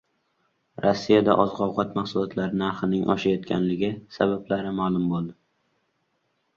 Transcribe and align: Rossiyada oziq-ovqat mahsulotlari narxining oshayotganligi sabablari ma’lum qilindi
Rossiyada 0.85 1.35
oziq-ovqat 1.43 1.93
mahsulotlari 1.99 2.59
narxining 2.63 3.05
oshayotganligi 3.17 3.93
sabablari 4.19 4.77
ma’lum 4.83 5.09
qilindi 5.15 5.41